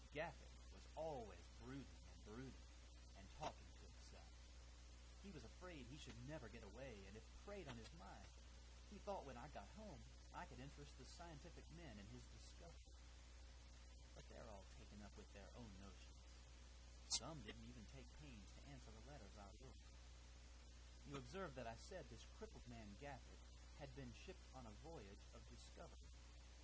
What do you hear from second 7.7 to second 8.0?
his